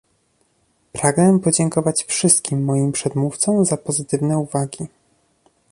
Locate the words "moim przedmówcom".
2.65-3.65